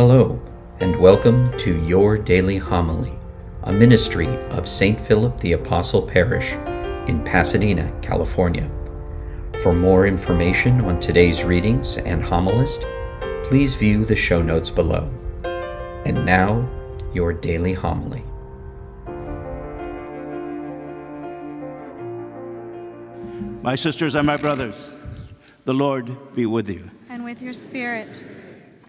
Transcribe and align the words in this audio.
Hello, 0.00 0.40
and 0.78 0.96
welcome 0.96 1.54
to 1.58 1.78
Your 1.84 2.16
Daily 2.16 2.56
Homily, 2.56 3.12
a 3.64 3.70
ministry 3.70 4.28
of 4.48 4.66
St. 4.66 4.98
Philip 4.98 5.38
the 5.40 5.52
Apostle 5.52 6.00
Parish 6.00 6.52
in 7.06 7.22
Pasadena, 7.22 7.92
California. 8.00 8.70
For 9.62 9.74
more 9.74 10.06
information 10.06 10.80
on 10.80 11.00
today's 11.00 11.44
readings 11.44 11.98
and 11.98 12.22
homilist, 12.22 12.86
please 13.44 13.74
view 13.74 14.06
the 14.06 14.16
show 14.16 14.40
notes 14.40 14.70
below. 14.70 15.12
And 16.06 16.24
now, 16.24 16.66
your 17.12 17.34
daily 17.34 17.74
homily. 17.74 18.24
My 23.60 23.74
sisters 23.74 24.14
and 24.14 24.26
my 24.26 24.38
brothers, 24.38 24.96
the 25.66 25.74
Lord 25.74 26.34
be 26.34 26.46
with 26.46 26.70
you. 26.70 26.88
And 27.10 27.22
with 27.22 27.42
your 27.42 27.52
spirit. 27.52 28.24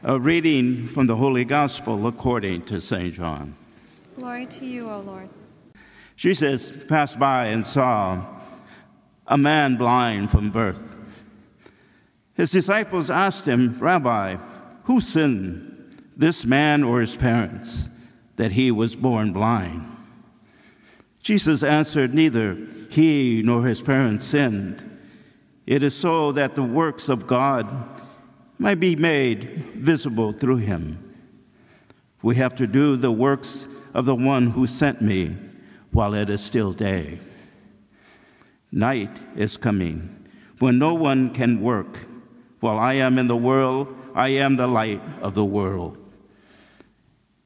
A 0.04 0.20
reading 0.20 0.88
from 0.88 1.06
the 1.06 1.16
Holy 1.16 1.46
Gospel 1.46 2.08
according 2.08 2.64
to 2.64 2.82
St. 2.82 3.14
John. 3.14 3.56
Glory 4.18 4.48
to 4.48 4.66
you, 4.66 4.90
O 4.90 5.02
Lord. 5.02 5.30
Jesus 6.16 6.74
passed 6.88 7.20
by 7.20 7.48
and 7.48 7.64
saw 7.64 8.26
a 9.28 9.38
man 9.38 9.78
blind 9.78 10.32
from 10.32 10.50
birth. 10.50 10.98
His 12.34 12.50
disciples 12.50 13.12
asked 13.12 13.48
him, 13.48 13.78
Rabbi, 13.78 14.38
who 14.86 15.02
sinned, 15.02 16.02
this 16.18 16.48
man 16.48 16.84
or 16.84 17.00
his 17.00 17.16
parents, 17.16 17.88
that 18.38 18.54
he 18.54 18.72
was 18.72 18.96
born 18.96 19.32
blind? 19.32 19.86
Jesus 21.22 21.62
answered, 21.62 22.16
Neither 22.16 22.58
he 22.90 23.44
nor 23.46 23.68
his 23.68 23.84
parents 23.84 24.26
sinned. 24.26 24.84
It 25.68 25.84
is 25.84 25.96
so 25.96 26.32
that 26.32 26.56
the 26.56 26.64
works 26.64 27.08
of 27.08 27.28
God 27.28 27.68
might 28.62 28.80
be 28.80 28.96
made 28.96 29.44
visible 29.74 30.32
through 30.32 30.58
him. 30.58 31.16
We 32.22 32.36
have 32.36 32.54
to 32.58 32.68
do 32.68 32.96
the 32.96 33.12
works 33.12 33.68
of 33.96 34.06
the 34.06 34.14
one 34.14 34.52
who 34.52 34.68
sent 34.68 35.02
me 35.02 35.36
while 35.92 36.14
it 36.14 36.30
is 36.30 36.44
still 36.44 36.72
day. 36.72 37.18
Night 38.72 39.20
is 39.36 39.58
coming 39.58 40.28
when 40.60 40.78
no 40.78 40.94
one 40.94 41.34
can 41.34 41.60
work. 41.60 42.06
While 42.60 42.78
I 42.78 42.94
am 42.94 43.18
in 43.18 43.26
the 43.26 43.36
world, 43.36 43.88
I 44.14 44.28
am 44.28 44.58
the 44.58 44.68
light 44.68 45.02
of 45.24 45.34
the 45.34 45.44
world. 45.44 45.98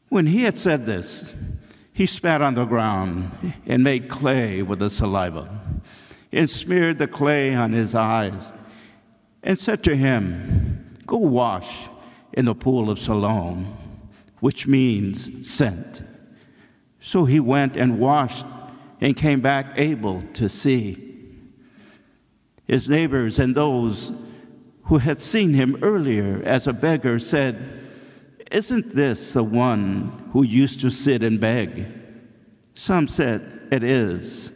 When 0.10 0.28
he 0.28 0.44
had 0.44 0.58
said 0.58 0.86
this, 0.86 1.34
he 1.94 2.08
spat 2.08 2.42
on 2.42 2.56
the 2.56 2.66
ground 2.66 3.32
and 3.66 3.86
made 3.86 4.10
clay 4.10 4.62
with 4.62 4.80
the 4.80 4.90
saliva 4.90 5.62
and 6.34 6.50
smeared 6.50 6.98
the 6.98 7.08
clay 7.08 7.56
on 7.56 7.72
his 7.72 7.96
eyes 7.96 8.52
and 9.42 9.58
said 9.58 9.82
to 9.84 9.96
him, 9.96 10.65
Go 11.06 11.18
wash 11.18 11.88
in 12.34 12.46
the 12.46 12.56
pool 12.56 12.90
of 12.90 13.00
Siloam, 13.00 13.66
which 14.40 14.68
means 14.68 15.48
sent. 15.48 16.04
So 17.00 17.26
he 17.26 17.40
went 17.40 17.78
and 17.78 18.00
washed 18.00 18.46
and 19.00 19.16
came 19.16 19.42
back 19.42 19.68
able 19.76 20.22
to 20.34 20.50
see. 20.50 21.02
His 22.66 22.90
neighbors 22.90 23.38
and 23.38 23.54
those 23.54 24.12
who 24.86 24.98
had 24.98 25.22
seen 25.22 25.54
him 25.54 25.78
earlier 25.82 26.42
as 26.44 26.68
a 26.68 26.74
beggar 26.74 27.20
said, 27.20 27.58
Isn't 28.52 28.96
this 28.96 29.34
the 29.34 29.44
one 29.44 30.30
who 30.34 30.44
used 30.44 30.82
to 30.82 30.90
sit 30.90 31.24
and 31.24 31.40
beg? 31.40 31.86
Some 32.74 33.08
said, 33.08 33.68
It 33.72 33.84
is. 33.84 34.52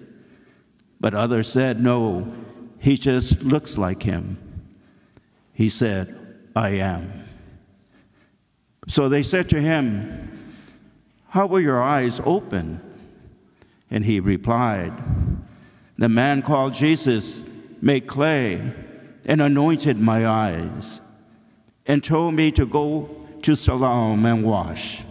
But 0.99 1.13
others 1.13 1.51
said, 1.51 1.79
No, 1.81 2.33
he 2.79 2.97
just 2.97 3.43
looks 3.43 3.77
like 3.77 4.03
him. 4.03 4.37
He 5.53 5.69
said, 5.69 6.18
I 6.59 6.71
am. 6.71 7.23
So 8.85 9.07
they 9.07 9.23
said 9.23 9.47
to 9.49 9.61
him, 9.61 10.53
How 11.29 11.47
were 11.47 11.61
your 11.61 11.81
eyes 11.81 12.19
open? 12.25 12.81
And 13.89 14.03
he 14.03 14.19
replied, 14.19 14.91
The 15.97 16.09
man 16.09 16.41
called 16.41 16.73
Jesus 16.73 17.45
made 17.81 18.07
clay 18.07 18.73
and 19.25 19.41
anointed 19.41 20.01
my 20.01 20.27
eyes 20.27 20.99
and 21.85 22.03
told 22.03 22.33
me 22.33 22.51
to 22.51 22.65
go 22.65 23.09
to 23.41 23.55
Siloam 23.55 24.25
and 24.25 24.43
wash. 24.43 25.03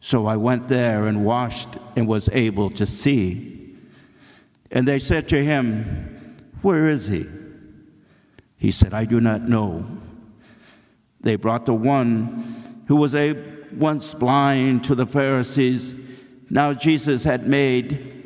So 0.00 0.24
I 0.24 0.36
went 0.36 0.68
there 0.68 1.06
and 1.06 1.22
washed 1.22 1.68
and 1.96 2.08
was 2.08 2.30
able 2.32 2.70
to 2.70 2.86
see. 2.86 3.76
And 4.70 4.88
they 4.88 4.98
said 4.98 5.28
to 5.28 5.44
him, 5.44 6.34
Where 6.62 6.88
is 6.88 7.08
he? 7.08 7.26
He 8.56 8.70
said, 8.70 8.94
I 8.94 9.04
do 9.04 9.20
not 9.20 9.42
know. 9.42 9.84
They 11.22 11.36
brought 11.36 11.66
the 11.66 11.74
one 11.74 12.84
who 12.86 12.96
was 12.96 13.14
a 13.14 13.36
once 13.74 14.14
blind 14.14 14.84
to 14.84 14.94
the 14.94 15.06
Pharisees. 15.06 15.94
Now 16.50 16.72
Jesus 16.72 17.24
had 17.24 17.46
made 17.46 18.22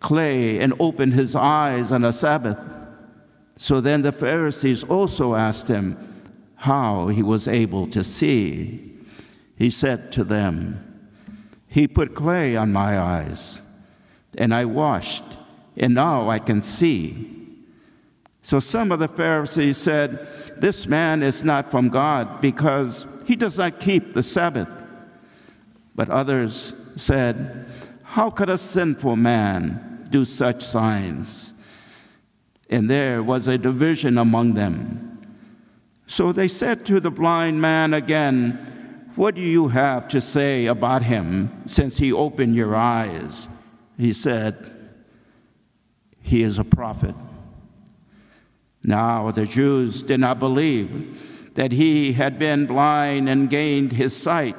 clay 0.00 0.60
and 0.60 0.72
opened 0.78 1.14
his 1.14 1.34
eyes 1.34 1.90
on 1.90 2.04
a 2.04 2.12
Sabbath. 2.12 2.58
So 3.56 3.80
then 3.80 4.02
the 4.02 4.12
Pharisees 4.12 4.84
also 4.84 5.34
asked 5.34 5.68
him 5.68 5.96
how 6.54 7.08
he 7.08 7.22
was 7.22 7.48
able 7.48 7.86
to 7.88 8.04
see. 8.04 8.96
He 9.56 9.70
said 9.70 10.12
to 10.12 10.24
them, 10.24 11.10
He 11.66 11.88
put 11.88 12.14
clay 12.14 12.56
on 12.56 12.72
my 12.72 12.98
eyes, 12.98 13.60
and 14.36 14.54
I 14.54 14.64
washed, 14.64 15.24
and 15.76 15.94
now 15.94 16.28
I 16.28 16.38
can 16.38 16.62
see. 16.62 17.37
So 18.48 18.60
some 18.60 18.92
of 18.92 18.98
the 18.98 19.08
Pharisees 19.08 19.76
said, 19.76 20.26
This 20.56 20.86
man 20.86 21.22
is 21.22 21.44
not 21.44 21.70
from 21.70 21.90
God 21.90 22.40
because 22.40 23.06
he 23.26 23.36
does 23.36 23.58
not 23.58 23.78
keep 23.78 24.14
the 24.14 24.22
Sabbath. 24.22 24.70
But 25.94 26.08
others 26.08 26.72
said, 26.96 27.66
How 28.02 28.30
could 28.30 28.48
a 28.48 28.56
sinful 28.56 29.16
man 29.16 30.06
do 30.08 30.24
such 30.24 30.64
signs? 30.64 31.52
And 32.70 32.88
there 32.88 33.22
was 33.22 33.48
a 33.48 33.58
division 33.58 34.16
among 34.16 34.54
them. 34.54 35.28
So 36.06 36.32
they 36.32 36.48
said 36.48 36.86
to 36.86 37.00
the 37.00 37.10
blind 37.10 37.60
man 37.60 37.92
again, 37.92 39.12
What 39.14 39.34
do 39.34 39.42
you 39.42 39.68
have 39.68 40.08
to 40.08 40.22
say 40.22 40.64
about 40.64 41.02
him 41.02 41.50
since 41.66 41.98
he 41.98 42.14
opened 42.14 42.56
your 42.56 42.74
eyes? 42.74 43.46
He 43.98 44.14
said, 44.14 44.72
He 46.22 46.42
is 46.42 46.56
a 46.56 46.64
prophet. 46.64 47.14
Now 48.88 49.30
the 49.30 49.44
Jews 49.44 50.02
did 50.02 50.18
not 50.18 50.38
believe 50.38 51.52
that 51.56 51.72
he 51.72 52.14
had 52.14 52.38
been 52.38 52.64
blind 52.64 53.28
and 53.28 53.50
gained 53.50 53.92
his 53.92 54.16
sight 54.16 54.56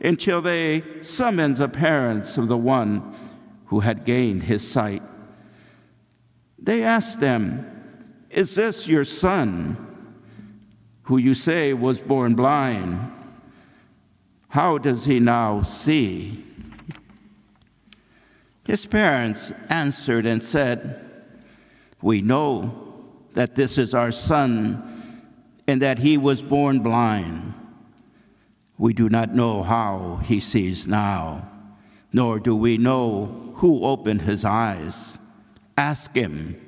until 0.00 0.40
they 0.40 0.84
summoned 1.02 1.56
the 1.56 1.68
parents 1.68 2.38
of 2.38 2.46
the 2.46 2.56
one 2.56 3.02
who 3.66 3.80
had 3.80 4.04
gained 4.04 4.44
his 4.44 4.66
sight. 4.70 5.02
They 6.56 6.84
asked 6.84 7.18
them, 7.18 7.66
Is 8.30 8.54
this 8.54 8.86
your 8.86 9.04
son, 9.04 9.76
who 11.02 11.16
you 11.16 11.34
say 11.34 11.74
was 11.74 12.00
born 12.00 12.36
blind? 12.36 13.10
How 14.50 14.78
does 14.78 15.04
he 15.06 15.18
now 15.18 15.62
see? 15.62 16.44
His 18.68 18.86
parents 18.86 19.52
answered 19.68 20.26
and 20.26 20.44
said, 20.44 21.10
We 22.00 22.22
know 22.22 22.83
that 23.34 23.54
this 23.54 23.78
is 23.78 23.94
our 23.94 24.10
son 24.10 24.90
and 25.66 25.80
that 25.82 25.98
he 25.98 26.16
was 26.16 26.42
born 26.42 26.80
blind. 26.80 27.54
We 28.78 28.92
do 28.92 29.08
not 29.08 29.34
know 29.34 29.62
how 29.62 30.20
he 30.24 30.40
sees 30.40 30.88
now, 30.88 31.48
nor 32.12 32.40
do 32.40 32.56
we 32.56 32.76
know 32.76 33.52
who 33.56 33.84
opened 33.84 34.22
his 34.22 34.44
eyes. 34.44 35.18
Ask 35.76 36.14
him, 36.14 36.60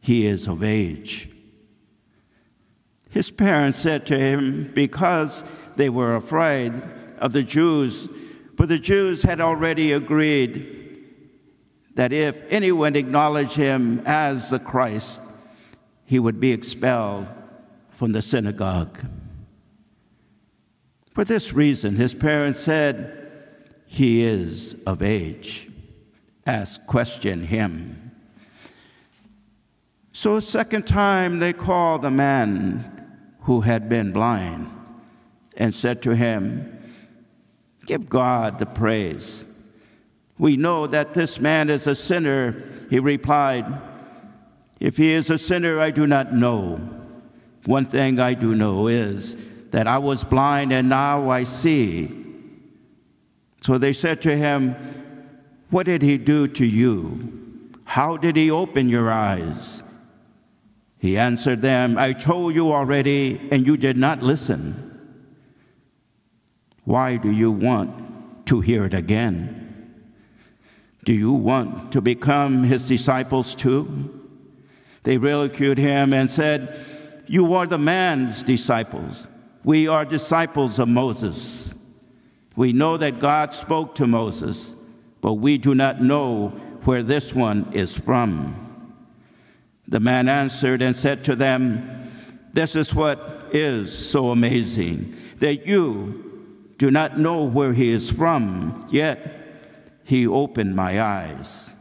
he 0.00 0.26
is 0.26 0.46
of 0.46 0.62
age. 0.62 1.28
His 3.10 3.30
parents 3.30 3.78
said 3.78 4.06
to 4.06 4.18
him, 4.18 4.70
because 4.74 5.44
they 5.76 5.88
were 5.88 6.16
afraid 6.16 6.72
of 7.18 7.32
the 7.32 7.42
Jews, 7.42 8.08
for 8.56 8.66
the 8.66 8.78
Jews 8.78 9.22
had 9.22 9.40
already 9.40 9.92
agreed 9.92 10.80
that 11.94 12.12
if 12.12 12.42
anyone 12.50 12.96
acknowledged 12.96 13.54
him 13.54 14.02
as 14.04 14.50
the 14.50 14.58
Christ, 14.58 15.22
he 16.04 16.18
would 16.18 16.40
be 16.40 16.52
expelled 16.52 17.26
from 17.90 18.12
the 18.12 18.22
synagogue. 18.22 18.98
For 21.12 21.24
this 21.24 21.52
reason, 21.52 21.96
his 21.96 22.14
parents 22.14 22.58
said, 22.58 23.72
He 23.86 24.24
is 24.24 24.76
of 24.86 25.02
age. 25.02 25.70
Ask, 26.46 26.84
question 26.86 27.44
him. 27.44 28.12
So 30.12 30.36
a 30.36 30.42
second 30.42 30.86
time 30.86 31.38
they 31.38 31.52
called 31.52 32.02
the 32.02 32.10
man 32.10 33.36
who 33.42 33.62
had 33.62 33.88
been 33.88 34.12
blind 34.12 34.70
and 35.56 35.74
said 35.74 36.02
to 36.02 36.14
him, 36.14 36.70
Give 37.86 38.08
God 38.08 38.58
the 38.58 38.66
praise. 38.66 39.44
We 40.38 40.56
know 40.56 40.86
that 40.86 41.14
this 41.14 41.38
man 41.38 41.70
is 41.70 41.86
a 41.86 41.94
sinner. 41.94 42.64
He 42.90 42.98
replied, 42.98 43.66
If 44.80 44.96
he 44.96 45.12
is 45.12 45.30
a 45.30 45.38
sinner, 45.38 45.80
I 45.80 45.90
do 45.90 46.06
not 46.06 46.34
know. 46.34 46.80
One 47.64 47.86
thing 47.86 48.20
I 48.20 48.34
do 48.34 48.54
know 48.54 48.88
is 48.88 49.36
that 49.70 49.86
I 49.86 49.98
was 49.98 50.24
blind 50.24 50.72
and 50.72 50.88
now 50.88 51.30
I 51.30 51.44
see. 51.44 52.24
So 53.60 53.78
they 53.78 53.92
said 53.92 54.20
to 54.22 54.36
him, 54.36 54.76
What 55.70 55.86
did 55.86 56.02
he 56.02 56.18
do 56.18 56.46
to 56.48 56.66
you? 56.66 57.70
How 57.84 58.16
did 58.16 58.36
he 58.36 58.50
open 58.50 58.88
your 58.88 59.10
eyes? 59.10 59.82
He 60.98 61.18
answered 61.18 61.60
them, 61.60 61.98
I 61.98 62.12
told 62.12 62.54
you 62.54 62.72
already, 62.72 63.40
and 63.52 63.66
you 63.66 63.76
did 63.76 63.96
not 63.96 64.22
listen. 64.22 64.90
Why 66.84 67.16
do 67.16 67.30
you 67.30 67.50
want 67.50 68.46
to 68.46 68.60
hear 68.60 68.84
it 68.84 68.94
again? 68.94 69.60
Do 71.04 71.12
you 71.12 71.32
want 71.32 71.92
to 71.92 72.00
become 72.00 72.64
his 72.64 72.86
disciples 72.86 73.54
too? 73.54 74.13
They 75.04 75.18
ridiculed 75.18 75.78
him 75.78 76.12
and 76.12 76.30
said, 76.30 76.74
You 77.26 77.54
are 77.54 77.66
the 77.66 77.78
man's 77.78 78.42
disciples. 78.42 79.28
We 79.62 79.86
are 79.86 80.04
disciples 80.04 80.78
of 80.78 80.88
Moses. 80.88 81.74
We 82.56 82.72
know 82.72 82.96
that 82.96 83.18
God 83.18 83.54
spoke 83.54 83.94
to 83.96 84.06
Moses, 84.06 84.74
but 85.20 85.34
we 85.34 85.58
do 85.58 85.74
not 85.74 86.02
know 86.02 86.48
where 86.84 87.02
this 87.02 87.34
one 87.34 87.70
is 87.72 87.96
from. 87.96 88.60
The 89.88 90.00
man 90.00 90.28
answered 90.28 90.82
and 90.82 90.96
said 90.96 91.24
to 91.24 91.36
them, 91.36 92.10
This 92.52 92.74
is 92.74 92.94
what 92.94 93.48
is 93.52 93.96
so 93.96 94.30
amazing, 94.30 95.16
that 95.38 95.66
you 95.66 96.72
do 96.78 96.90
not 96.90 97.18
know 97.18 97.44
where 97.44 97.72
he 97.72 97.90
is 97.90 98.10
from, 98.10 98.86
yet 98.90 100.00
he 100.04 100.26
opened 100.26 100.74
my 100.74 101.00
eyes. 101.02 101.73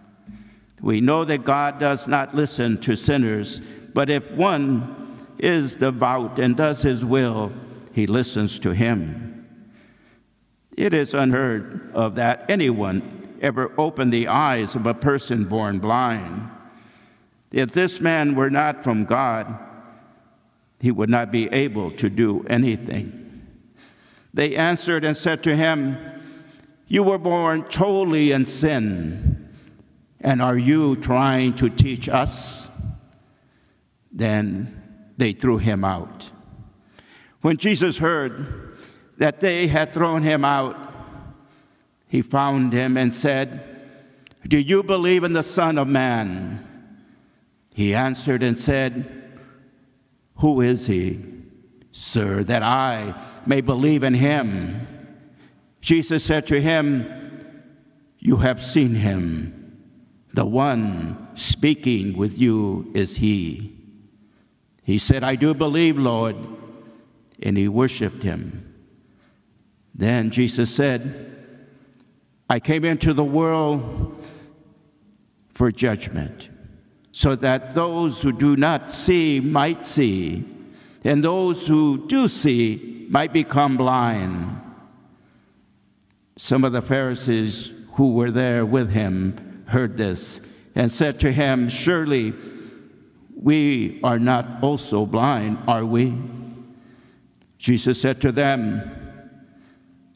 We 0.83 0.99
know 0.99 1.23
that 1.23 1.45
God 1.45 1.79
does 1.79 2.09
not 2.09 2.35
listen 2.35 2.77
to 2.81 2.97
sinners, 2.97 3.61
but 3.93 4.09
if 4.09 4.29
one 4.31 5.17
is 5.39 5.75
devout 5.75 6.39
and 6.39 6.57
does 6.57 6.81
his 6.81 7.05
will, 7.05 7.53
he 7.93 8.05
listens 8.05 8.59
to 8.59 8.73
him. 8.73 9.47
It 10.75 10.93
is 10.93 11.13
unheard 11.13 11.89
of 11.93 12.15
that 12.15 12.43
anyone 12.49 13.37
ever 13.41 13.71
opened 13.77 14.11
the 14.11 14.27
eyes 14.27 14.75
of 14.75 14.85
a 14.85 14.93
person 14.93 15.45
born 15.45 15.79
blind. 15.79 16.49
If 17.53 17.71
this 17.71 18.01
man 18.01 18.35
were 18.35 18.49
not 18.49 18.83
from 18.83 19.05
God, 19.05 19.57
he 20.81 20.91
would 20.91 21.09
not 21.09 21.31
be 21.31 21.47
able 21.53 21.91
to 21.91 22.09
do 22.09 22.43
anything. 22.49 23.47
They 24.33 24.57
answered 24.57 25.05
and 25.05 25.15
said 25.15 25.43
to 25.43 25.55
him, 25.55 25.97
You 26.89 27.03
were 27.03 27.17
born 27.17 27.63
totally 27.69 28.33
in 28.33 28.45
sin 28.45 29.32
and 30.23 30.41
are 30.41 30.57
you 30.57 30.95
trying 30.95 31.53
to 31.55 31.69
teach 31.69 32.07
us? 32.07 32.69
Then 34.11 34.81
they 35.17 35.33
threw 35.33 35.57
him 35.57 35.83
out. 35.83 36.31
When 37.41 37.57
Jesus 37.57 37.97
heard 37.97 38.77
that 39.17 39.41
they 39.41 39.67
had 39.67 39.93
thrown 39.93 40.23
him 40.23 40.45
out, 40.45 40.77
he 42.07 42.21
found 42.21 42.71
him 42.71 42.95
and 42.95 43.13
said, 43.13 43.81
Do 44.47 44.57
you 44.57 44.81
believe 44.81 45.25
in 45.25 45.33
the 45.33 45.43
Son 45.43 45.77
of 45.77 45.87
Man? 45.87 46.65
He 47.73 47.93
answered 47.93 48.43
and 48.43 48.57
said, 48.57 49.23
Who 50.37 50.61
is 50.61 50.87
he, 50.87 51.19
sir, 51.91 52.43
that 52.43 52.63
I 52.63 53.13
may 53.45 53.59
believe 53.59 54.03
in 54.03 54.13
him? 54.13 54.87
Jesus 55.81 56.23
said 56.23 56.47
to 56.47 56.61
him, 56.61 57.45
You 58.19 58.37
have 58.37 58.63
seen 58.63 58.95
him 58.95 59.62
the 60.33 60.45
one 60.45 61.27
speaking 61.35 62.17
with 62.17 62.37
you 62.37 62.91
is 62.93 63.17
He. 63.17 63.73
He 64.83 64.97
said, 64.97 65.23
I 65.23 65.35
do 65.35 65.53
believe, 65.53 65.97
Lord. 65.97 66.35
And 67.41 67.57
he 67.57 67.67
worshiped 67.67 68.23
him. 68.23 68.73
Then 69.95 70.29
Jesus 70.29 70.73
said, 70.73 71.29
I 72.49 72.59
came 72.59 72.85
into 72.85 73.13
the 73.13 73.23
world 73.23 74.23
for 75.53 75.71
judgment, 75.71 76.49
so 77.11 77.35
that 77.35 77.75
those 77.75 78.21
who 78.21 78.31
do 78.31 78.55
not 78.55 78.91
see 78.91 79.39
might 79.39 79.85
see, 79.85 80.43
and 81.03 81.23
those 81.23 81.67
who 81.67 82.07
do 82.07 82.27
see 82.27 83.07
might 83.09 83.31
become 83.31 83.77
blind. 83.77 84.59
Some 86.37 86.63
of 86.63 86.73
the 86.73 86.81
Pharisees 86.81 87.71
who 87.93 88.13
were 88.13 88.31
there 88.31 88.65
with 88.65 88.91
him 88.91 89.52
heard 89.67 89.97
this 89.97 90.41
and 90.75 90.91
said 90.91 91.19
to 91.21 91.31
him, 91.31 91.69
Surely 91.69 92.33
we 93.35 93.99
are 94.03 94.19
not 94.19 94.63
also 94.63 95.05
blind, 95.05 95.57
are 95.67 95.85
we? 95.85 96.15
Jesus 97.57 98.01
said 98.01 98.21
to 98.21 98.31
them, 98.31 98.81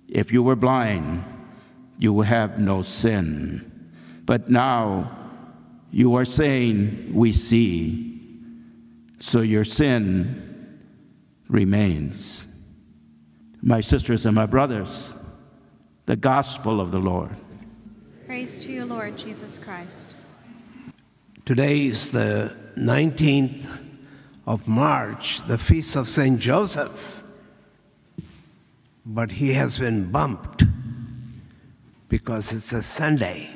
If 0.08 0.32
you 0.32 0.44
were 0.44 0.56
blind, 0.56 1.24
you 1.98 2.14
would 2.14 2.28
have 2.28 2.60
no 2.60 2.82
sin. 2.82 3.90
But 4.26 4.50
now 4.50 5.12
you 5.92 6.16
are 6.16 6.26
saying, 6.26 7.12
We 7.14 7.34
see. 7.34 8.04
So 9.20 9.42
your 9.42 9.64
sin 9.64 10.80
remains. 11.48 12.48
My 13.62 13.82
sisters 13.82 14.26
and 14.26 14.36
my 14.36 14.46
brothers, 14.46 15.16
the 16.06 16.16
gospel 16.16 16.80
of 16.80 16.92
the 16.92 17.00
Lord. 17.00 17.36
Praise 18.28 18.60
to 18.60 18.74
you, 18.74 18.84
Lord 18.84 19.18
Jesus 19.18 19.58
Christ. 19.58 20.14
Today 21.46 21.86
is 21.86 22.12
the 22.12 22.54
19th 22.76 23.66
of 24.46 24.68
March, 24.68 25.42
the 25.48 25.58
feast 25.58 25.96
of 25.96 26.10
St. 26.10 26.38
Joseph. 26.38 27.24
But 29.06 29.32
he 29.32 29.54
has 29.54 29.80
been 29.80 30.12
bumped 30.12 30.66
because 32.10 32.52
it's 32.52 32.74
a 32.74 32.82
Sunday. 32.82 33.50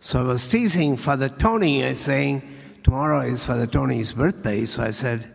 So 0.00 0.20
I 0.20 0.22
was 0.22 0.48
teasing 0.48 0.96
Father 0.96 1.28
Tony, 1.28 1.84
I 1.84 1.92
saying, 1.92 2.40
Tomorrow 2.82 3.20
is 3.20 3.44
Father 3.44 3.66
Tony's 3.66 4.12
birthday. 4.12 4.64
So 4.64 4.82
I 4.82 4.92
said, 4.92 5.30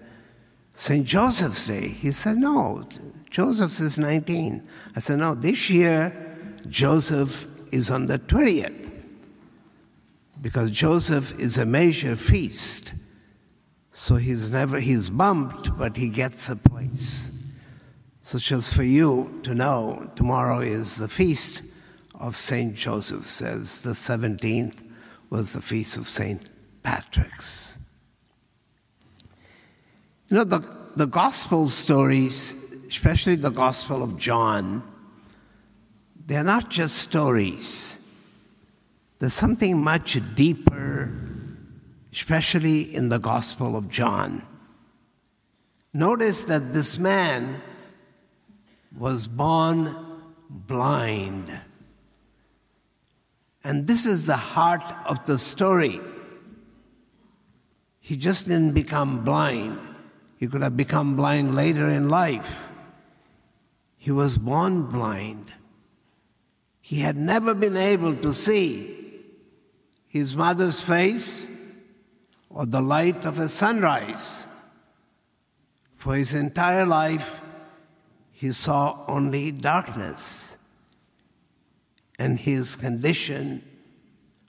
St. 0.73 1.05
Joseph's 1.05 1.67
Day. 1.67 1.87
He 1.87 2.11
said, 2.11 2.37
No, 2.37 2.89
Joseph's 3.29 3.79
is 3.79 3.99
19. 3.99 4.67
I 4.95 4.99
said, 4.99 5.19
No, 5.19 5.35
this 5.35 5.69
year, 5.69 6.35
Joseph 6.67 7.52
is 7.73 7.89
on 7.89 8.07
the 8.07 8.19
20th 8.19 8.91
because 10.41 10.69
Joseph 10.71 11.37
is 11.39 11.57
a 11.57 11.65
major 11.65 12.15
feast. 12.15 12.93
So 13.91 14.17
he's 14.17 14.49
never, 14.49 14.79
he's 14.79 15.09
bumped, 15.09 15.75
but 15.77 15.97
he 15.97 16.09
gets 16.09 16.49
a 16.49 16.55
place. 16.55 17.31
So 18.21 18.37
just 18.37 18.73
for 18.73 18.83
you 18.83 19.39
to 19.43 19.55
know, 19.55 20.11
tomorrow 20.15 20.59
is 20.59 20.97
the 20.97 21.07
feast 21.07 21.63
of 22.19 22.35
St. 22.35 22.75
Joseph, 22.75 23.25
says 23.25 23.81
the 23.81 23.91
17th 23.91 24.79
was 25.29 25.53
the 25.53 25.61
feast 25.61 25.97
of 25.97 26.07
St. 26.07 26.41
Patrick's. 26.83 27.79
You 30.29 30.37
know, 30.37 30.43
the, 30.43 30.63
the 30.95 31.07
gospel 31.07 31.67
stories, 31.67 32.55
especially 32.87 33.35
the 33.35 33.49
gospel 33.49 34.03
of 34.03 34.17
John, 34.17 34.83
they're 36.33 36.43
not 36.43 36.69
just 36.69 36.95
stories. 36.95 37.99
There's 39.19 39.35
something 39.35 39.79
much 39.79 40.19
deeper, 40.33 41.13
especially 42.11 42.95
in 42.95 43.09
the 43.09 43.19
Gospel 43.19 43.75
of 43.75 43.87
John. 43.87 44.41
Notice 45.93 46.45
that 46.45 46.73
this 46.73 46.97
man 46.97 47.61
was 48.97 49.27
born 49.27 49.95
blind. 50.49 51.51
And 53.63 53.85
this 53.85 54.07
is 54.07 54.25
the 54.25 54.35
heart 54.35 54.83
of 55.05 55.23
the 55.27 55.37
story. 55.37 56.01
He 57.99 58.17
just 58.17 58.47
didn't 58.47 58.73
become 58.73 59.23
blind. 59.23 59.79
He 60.39 60.47
could 60.47 60.63
have 60.63 60.75
become 60.75 61.15
blind 61.15 61.53
later 61.53 61.87
in 61.87 62.09
life. 62.09 62.71
He 63.99 64.09
was 64.09 64.39
born 64.39 64.87
blind. 64.87 65.53
He 66.85 66.99
had 66.99 67.15
never 67.15 67.55
been 67.55 67.77
able 67.77 68.13
to 68.17 68.33
see 68.33 69.21
his 70.05 70.35
mother's 70.35 70.81
face 70.81 71.49
or 72.49 72.65
the 72.65 72.81
light 72.81 73.25
of 73.25 73.39
a 73.39 73.47
sunrise. 73.47 74.47
For 75.95 76.15
his 76.15 76.33
entire 76.33 76.85
life, 76.85 77.39
he 78.33 78.51
saw 78.51 79.05
only 79.07 79.53
darkness, 79.53 80.57
and 82.19 82.37
his 82.37 82.75
condition 82.75 83.63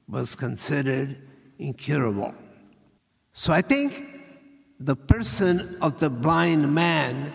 was 0.09 0.35
considered 0.35 1.17
incurable. 1.61 2.35
So 3.31 3.53
I 3.53 3.63
think 3.63 4.23
the 4.81 4.97
person 4.97 5.79
of 5.81 6.01
the 6.01 6.11
blind 6.11 6.75
man 6.75 7.33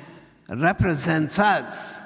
represents 0.49 1.39
us. 1.39 2.01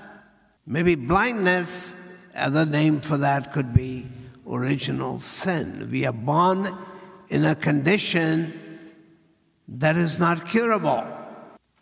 Maybe 0.68 0.94
blindness 0.94 2.13
other 2.36 2.66
name 2.66 3.02
for 3.02 3.18
that 3.18 3.52
could 3.54 3.74
be 3.74 4.08
original 4.48 5.20
sin. 5.20 5.90
We 5.92 6.06
are 6.06 6.14
born 6.14 6.76
in 7.30 7.46
a 7.46 7.56
condition 7.56 8.60
that 9.68 9.96
is 9.96 10.20
not 10.20 10.48
curable. 10.48 11.06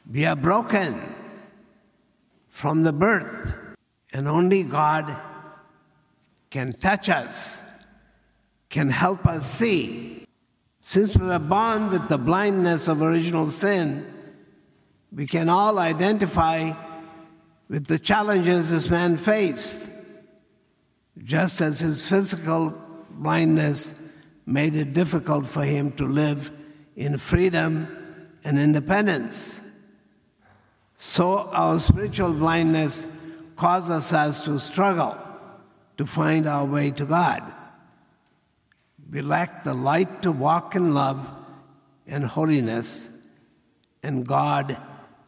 We 0.10 0.26
are 0.26 0.36
broken. 0.36 1.16
from 2.52 2.84
the 2.84 2.94
birth, 2.94 3.56
and 4.14 4.28
only 4.28 4.62
God 4.62 5.20
can 6.52 6.74
touch 6.74 7.10
us, 7.10 7.64
can 8.70 8.90
help 8.90 9.26
us 9.26 9.50
see. 9.50 10.28
Since 10.82 11.18
we 11.18 11.26
were 11.26 11.40
born 11.40 11.90
with 11.90 12.08
the 12.10 12.18
blindness 12.18 12.88
of 12.88 13.02
original 13.02 13.48
sin, 13.48 14.06
we 15.12 15.26
can 15.26 15.50
all 15.50 15.80
identify 15.80 16.74
with 17.70 17.88
the 17.88 17.98
challenges 17.98 18.70
this 18.70 18.90
man 18.90 19.18
faced, 19.18 19.90
just 21.18 21.62
as 21.62 21.80
his 21.80 22.08
physical 22.08 22.74
blindness 23.10 24.14
made 24.46 24.76
it 24.76 24.94
difficult 24.94 25.46
for 25.46 25.64
him 25.64 25.92
to 25.94 26.06
live 26.06 26.52
in 26.96 27.18
freedom 27.18 27.88
and 28.44 28.58
independence. 28.58 29.64
So 30.96 31.50
our 31.52 31.80
spiritual 31.80 32.34
blindness 32.34 33.08
causes 33.56 34.14
us 34.14 34.44
to 34.44 34.60
struggle 34.60 35.18
to 35.98 36.06
find 36.06 36.48
our 36.48 36.66
way 36.66 36.92
to 36.92 37.06
God. 37.06 37.44
We 39.12 39.22
lack 39.22 39.64
the 39.64 39.74
light 39.74 40.22
to 40.22 40.32
walk 40.32 40.76
in 40.76 40.94
love 40.94 41.30
and 42.08 42.24
holiness, 42.24 43.28
and 44.02 44.26
God 44.26 44.78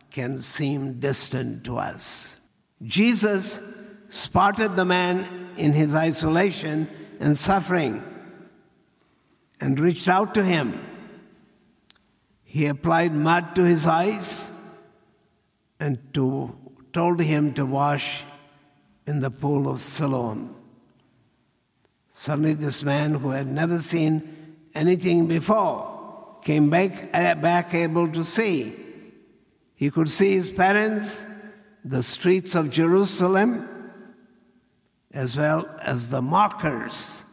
can 0.09 0.39
seem 0.39 0.99
distant 0.99 1.63
to 1.65 1.77
us. 1.77 2.37
Jesus 2.81 3.59
spotted 4.13 4.75
the 4.75 4.85
man 4.85 5.49
in 5.57 5.73
his 5.73 5.95
isolation 5.95 6.87
and 7.19 7.35
suffering 7.35 8.03
and 9.59 9.79
reached 9.79 10.07
out 10.07 10.35
to 10.35 10.43
him. 10.43 10.79
He 12.43 12.67
applied 12.67 13.11
mud 13.11 13.55
to 13.55 13.63
his 13.63 13.87
eyes 13.87 14.51
and 15.79 15.97
to, 16.13 16.55
told 16.93 17.21
him 17.21 17.55
to 17.55 17.65
wash 17.65 18.23
in 19.07 19.19
the 19.19 19.31
pool 19.31 19.67
of 19.67 19.79
Siloam. 19.79 20.55
Suddenly, 22.09 22.53
this 22.53 22.83
man 22.83 23.15
who 23.15 23.31
had 23.31 23.47
never 23.47 23.79
seen 23.79 24.67
anything 24.75 25.25
before 25.25 26.37
came 26.43 26.69
back, 26.69 27.09
uh, 27.15 27.33
back 27.33 27.73
able 27.73 28.07
to 28.09 28.23
see. 28.23 28.75
He 29.73 29.89
could 29.89 30.11
see 30.11 30.33
his 30.33 30.51
parents, 30.51 31.25
the 31.83 32.03
streets 32.03 32.53
of 32.53 32.69
Jerusalem, 32.69 33.72
as 35.13 35.37
well 35.37 35.69
as 35.81 36.09
the 36.09 36.21
mockers 36.21 37.25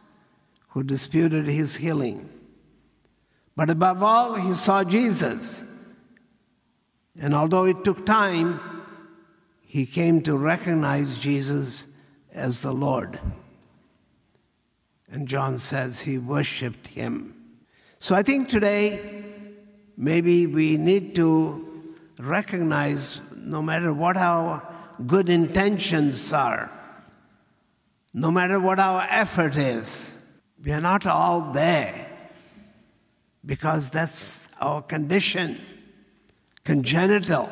who 0.69 0.83
disputed 0.83 1.47
his 1.47 1.77
healing. 1.77 2.29
But 3.55 3.69
above 3.69 4.01
all, 4.01 4.35
he 4.35 4.53
saw 4.53 4.83
Jesus. 4.83 5.65
And 7.19 7.35
although 7.35 7.65
it 7.65 7.83
took 7.83 8.05
time, 8.05 8.59
he 9.61 9.85
came 9.85 10.21
to 10.23 10.37
recognize 10.37 11.19
Jesus 11.19 11.87
as 12.33 12.61
the 12.61 12.71
Lord. 12.71 13.19
And 15.11 15.27
John 15.27 15.57
says 15.57 16.01
he 16.01 16.17
worshiped 16.17 16.87
him. 16.87 17.35
So 17.99 18.15
I 18.15 18.23
think 18.23 18.47
today, 18.47 19.23
maybe 19.97 20.47
we 20.47 20.77
need 20.77 21.15
to 21.15 21.67
recognize 22.17 23.19
no 23.35 23.61
matter 23.61 23.93
what 23.93 24.15
our 24.15 24.65
good 25.05 25.29
intentions 25.29 26.31
are, 26.31 26.71
no 28.13 28.31
matter 28.31 28.59
what 28.59 28.79
our 28.79 29.05
effort 29.09 29.55
is, 29.55 30.23
we 30.63 30.71
are 30.71 30.81
not 30.81 31.05
all 31.05 31.51
there 31.53 32.07
because 33.45 33.91
that's 33.91 34.53
our 34.61 34.81
condition, 34.81 35.59
congenital, 36.63 37.49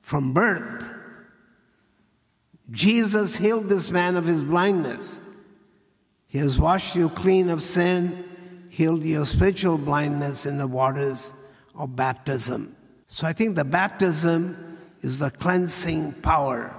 from 0.00 0.32
birth. 0.32 0.94
Jesus 2.70 3.36
healed 3.36 3.68
this 3.68 3.90
man 3.90 4.16
of 4.16 4.24
his 4.24 4.42
blindness. 4.42 5.20
He 6.28 6.38
has 6.38 6.58
washed 6.58 6.94
you 6.94 7.08
clean 7.08 7.50
of 7.50 7.62
sin, 7.62 8.24
healed 8.70 9.04
your 9.04 9.26
spiritual 9.26 9.76
blindness 9.76 10.46
in 10.46 10.58
the 10.58 10.66
waters 10.66 11.34
of 11.74 11.96
baptism. 11.96 12.74
So 13.08 13.26
I 13.26 13.32
think 13.32 13.56
the 13.56 13.64
baptism 13.64 14.78
is 15.02 15.18
the 15.18 15.30
cleansing 15.30 16.12
power, 16.22 16.74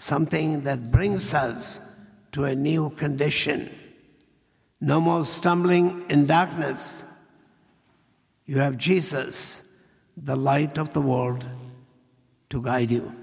something 0.00 0.62
that 0.62 0.90
brings 0.90 1.34
us 1.34 1.94
to 2.32 2.44
a 2.44 2.54
new 2.54 2.88
condition. 2.90 3.68
No 4.80 4.98
more 4.98 5.26
stumbling 5.26 6.08
in 6.08 6.24
darkness. 6.24 7.04
You 8.46 8.60
have 8.60 8.78
Jesus, 8.78 9.62
the 10.16 10.36
light 10.36 10.78
of 10.78 10.94
the 10.94 11.02
world, 11.02 11.46
to 12.48 12.62
guide 12.62 12.90
you. 12.90 13.14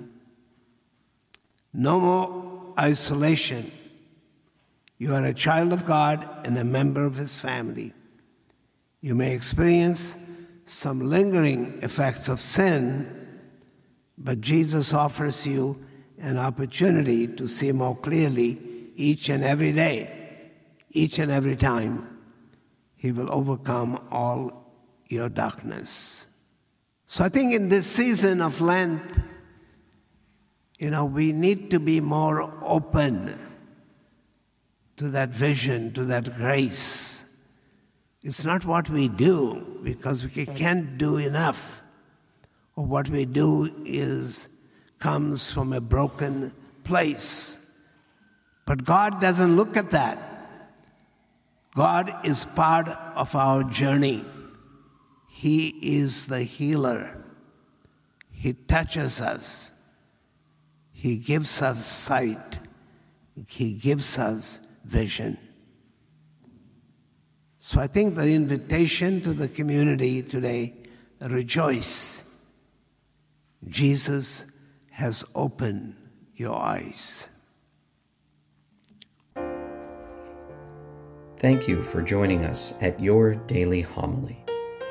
No 1.73 1.99
more 1.99 2.73
isolation. 2.77 3.71
You 4.99 5.15
are 5.15 5.25
a 5.25 5.33
child 5.33 5.73
of 5.73 5.83
God 5.83 6.45
and 6.45 6.59
a 6.59 6.63
member 6.63 7.05
of 7.05 7.15
His 7.15 7.39
family. 7.39 7.91
You 9.01 9.15
may 9.15 9.33
experience 9.33 10.29
some 10.65 10.99
lingering 11.09 11.79
effects 11.81 12.29
of 12.29 12.39
sin, 12.39 13.39
but 14.15 14.41
Jesus 14.41 14.93
offers 14.93 15.47
you 15.47 15.83
an 16.19 16.37
opportunity 16.37 17.27
to 17.27 17.47
see 17.47 17.71
more 17.71 17.95
clearly 17.95 18.59
each 18.95 19.29
and 19.29 19.43
every 19.43 19.71
day, 19.71 20.51
each 20.91 21.19
and 21.19 21.31
every 21.31 21.55
time. 21.55 22.19
He 22.95 23.11
will 23.11 23.31
overcome 23.31 24.07
all 24.09 24.73
your 25.09 25.29
darkness. 25.29 26.27
So 27.05 27.23
I 27.23 27.29
think 27.29 27.53
in 27.53 27.69
this 27.69 27.87
season 27.87 28.41
of 28.41 28.59
Lent, 28.59 29.01
you 30.77 30.89
know, 30.89 31.05
we 31.05 31.31
need 31.31 31.71
to 31.71 31.79
be 31.79 32.01
more 32.01 32.53
open 32.63 33.39
to 34.97 35.09
that 35.09 35.29
vision, 35.29 35.93
to 35.93 36.03
that 36.05 36.35
grace. 36.35 37.25
It's 38.23 38.43
not 38.43 38.65
what 38.65 38.89
we 38.89 39.07
do, 39.07 39.79
because 39.83 40.23
we 40.23 40.45
can't 40.45 40.97
do 40.97 41.17
enough. 41.17 41.81
Or 42.75 42.85
what 42.85 43.09
we 43.09 43.25
do 43.25 43.71
is 43.85 44.49
comes 44.99 45.51
from 45.51 45.73
a 45.73 45.81
broken 45.81 46.53
place. 46.83 47.71
But 48.65 48.83
God 48.83 49.21
doesn't 49.21 49.55
look 49.55 49.77
at 49.77 49.91
that. 49.91 50.23
God 51.75 52.25
is 52.25 52.43
part 52.43 52.87
of 53.15 53.35
our 53.35 53.63
journey. 53.63 54.25
He 55.29 55.67
is 55.99 56.25
the 56.25 56.43
healer. 56.43 57.23
He 58.31 58.53
touches 58.53 59.21
us. 59.21 59.71
He 60.91 61.17
gives 61.17 61.61
us 61.61 61.85
sight. 61.85 62.59
He 63.47 63.73
gives 63.73 64.17
us 64.17 64.61
vision. 64.83 65.37
So 67.59 67.79
I 67.79 67.87
think 67.87 68.15
the 68.15 68.33
invitation 68.33 69.21
to 69.21 69.33
the 69.33 69.47
community 69.47 70.23
today 70.23 70.73
rejoice. 71.19 72.41
Jesus 73.67 74.45
has 74.97 75.23
opened 75.35 75.95
your 76.33 76.55
eyes. 76.55 77.29
Thank 81.37 81.67
you 81.67 81.83
for 81.83 82.01
joining 82.01 82.45
us 82.45 82.73
at 82.81 82.99
Your 82.99 83.35
Daily 83.35 83.81
Homily. 83.81 84.43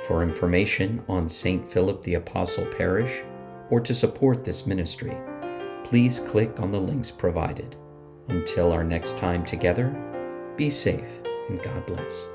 For 0.06 0.22
information 0.22 1.02
on 1.08 1.28
St. 1.28 1.68
Philip 1.68 2.02
the 2.02 2.14
Apostle 2.14 2.66
Parish 2.66 3.24
or 3.68 3.80
to 3.80 3.92
support 3.92 4.44
this 4.44 4.64
ministry, 4.64 5.16
please 5.82 6.20
click 6.20 6.60
on 6.60 6.70
the 6.70 6.80
links 6.80 7.10
provided. 7.10 7.74
Until 8.28 8.70
our 8.70 8.84
next 8.84 9.18
time 9.18 9.44
together, 9.44 9.90
be 10.56 10.70
safe 10.70 11.20
and 11.48 11.60
God 11.60 11.84
bless. 11.84 12.28